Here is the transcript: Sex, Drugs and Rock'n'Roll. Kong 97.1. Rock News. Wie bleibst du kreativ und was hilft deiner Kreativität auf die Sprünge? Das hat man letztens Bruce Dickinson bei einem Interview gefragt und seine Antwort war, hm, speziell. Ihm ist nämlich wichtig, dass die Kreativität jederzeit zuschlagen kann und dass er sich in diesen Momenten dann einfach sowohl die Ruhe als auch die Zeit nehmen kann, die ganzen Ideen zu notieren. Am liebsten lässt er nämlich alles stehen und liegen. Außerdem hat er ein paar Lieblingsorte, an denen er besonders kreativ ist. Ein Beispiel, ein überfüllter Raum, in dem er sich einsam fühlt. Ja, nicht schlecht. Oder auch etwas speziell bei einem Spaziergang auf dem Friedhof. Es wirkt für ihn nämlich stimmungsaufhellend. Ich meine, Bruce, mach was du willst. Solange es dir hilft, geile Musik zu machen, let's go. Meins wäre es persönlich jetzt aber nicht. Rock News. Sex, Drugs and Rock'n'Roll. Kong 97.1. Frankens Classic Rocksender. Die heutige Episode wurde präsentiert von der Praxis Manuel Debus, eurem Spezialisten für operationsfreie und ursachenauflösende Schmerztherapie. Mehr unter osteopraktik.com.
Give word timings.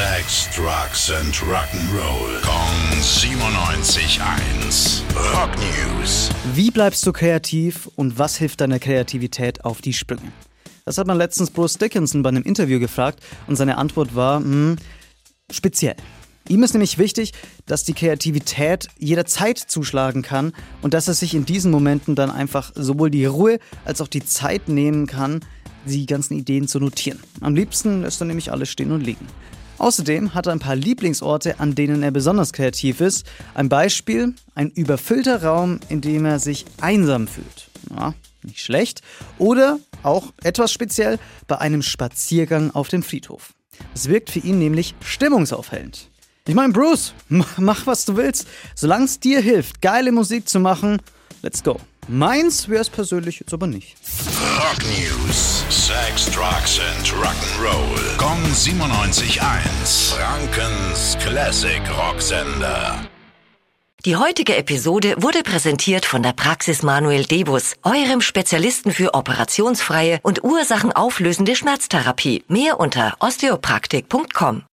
Sex, 0.00 0.48
Drugs 0.56 1.10
and 1.10 1.34
Rock'n'Roll. 1.42 2.40
Kong 2.40 3.02
97.1. 3.02 5.02
Rock 5.34 5.50
News. 5.58 6.30
Wie 6.54 6.70
bleibst 6.70 7.06
du 7.06 7.12
kreativ 7.12 7.86
und 7.96 8.18
was 8.18 8.38
hilft 8.38 8.62
deiner 8.62 8.78
Kreativität 8.78 9.62
auf 9.62 9.82
die 9.82 9.92
Sprünge? 9.92 10.32
Das 10.86 10.96
hat 10.96 11.06
man 11.06 11.18
letztens 11.18 11.50
Bruce 11.50 11.76
Dickinson 11.76 12.22
bei 12.22 12.30
einem 12.30 12.44
Interview 12.44 12.80
gefragt 12.80 13.20
und 13.46 13.56
seine 13.56 13.76
Antwort 13.76 14.14
war, 14.14 14.38
hm, 14.38 14.76
speziell. 15.50 15.96
Ihm 16.48 16.62
ist 16.62 16.72
nämlich 16.72 16.96
wichtig, 16.96 17.34
dass 17.66 17.84
die 17.84 17.92
Kreativität 17.92 18.88
jederzeit 18.96 19.58
zuschlagen 19.58 20.22
kann 20.22 20.54
und 20.80 20.94
dass 20.94 21.08
er 21.08 21.14
sich 21.14 21.34
in 21.34 21.44
diesen 21.44 21.70
Momenten 21.70 22.14
dann 22.14 22.30
einfach 22.30 22.72
sowohl 22.74 23.10
die 23.10 23.26
Ruhe 23.26 23.58
als 23.84 24.00
auch 24.00 24.08
die 24.08 24.24
Zeit 24.24 24.68
nehmen 24.68 25.06
kann, 25.06 25.40
die 25.84 26.06
ganzen 26.06 26.38
Ideen 26.38 26.68
zu 26.68 26.80
notieren. 26.80 27.20
Am 27.42 27.54
liebsten 27.54 28.00
lässt 28.00 28.22
er 28.22 28.26
nämlich 28.26 28.50
alles 28.50 28.70
stehen 28.70 28.92
und 28.92 29.02
liegen. 29.02 29.26
Außerdem 29.80 30.34
hat 30.34 30.46
er 30.46 30.52
ein 30.52 30.58
paar 30.58 30.76
Lieblingsorte, 30.76 31.58
an 31.58 31.74
denen 31.74 32.02
er 32.02 32.10
besonders 32.10 32.52
kreativ 32.52 33.00
ist. 33.00 33.24
Ein 33.54 33.70
Beispiel, 33.70 34.34
ein 34.54 34.70
überfüllter 34.70 35.42
Raum, 35.42 35.80
in 35.88 36.02
dem 36.02 36.26
er 36.26 36.38
sich 36.38 36.66
einsam 36.82 37.26
fühlt. 37.26 37.70
Ja, 37.88 38.12
nicht 38.42 38.60
schlecht. 38.60 39.00
Oder 39.38 39.78
auch 40.02 40.34
etwas 40.42 40.70
speziell 40.70 41.18
bei 41.46 41.58
einem 41.58 41.80
Spaziergang 41.80 42.72
auf 42.72 42.88
dem 42.88 43.02
Friedhof. 43.02 43.54
Es 43.94 44.06
wirkt 44.10 44.28
für 44.28 44.40
ihn 44.40 44.58
nämlich 44.58 44.94
stimmungsaufhellend. 45.02 46.10
Ich 46.46 46.54
meine, 46.54 46.74
Bruce, 46.74 47.14
mach 47.56 47.86
was 47.86 48.04
du 48.04 48.18
willst. 48.18 48.46
Solange 48.74 49.06
es 49.06 49.18
dir 49.18 49.40
hilft, 49.40 49.80
geile 49.80 50.12
Musik 50.12 50.46
zu 50.46 50.60
machen, 50.60 51.00
let's 51.40 51.62
go. 51.62 51.80
Meins 52.08 52.68
wäre 52.68 52.80
es 52.80 52.90
persönlich 52.90 53.40
jetzt 53.40 53.52
aber 53.52 53.66
nicht. 53.66 53.96
Rock 54.58 54.82
News. 54.84 55.64
Sex, 55.68 56.26
Drugs 56.26 56.80
and 56.80 57.06
Rock'n'Roll. 57.12 58.16
Kong 58.16 58.42
97.1. 58.52 60.14
Frankens 60.14 61.16
Classic 61.20 61.80
Rocksender. 61.96 63.00
Die 64.06 64.16
heutige 64.16 64.56
Episode 64.56 65.14
wurde 65.18 65.42
präsentiert 65.42 66.06
von 66.06 66.22
der 66.22 66.32
Praxis 66.32 66.82
Manuel 66.82 67.24
Debus, 67.24 67.74
eurem 67.82 68.22
Spezialisten 68.22 68.92
für 68.92 69.12
operationsfreie 69.12 70.20
und 70.22 70.42
ursachenauflösende 70.42 71.54
Schmerztherapie. 71.54 72.42
Mehr 72.48 72.80
unter 72.80 73.14
osteopraktik.com. 73.20 74.62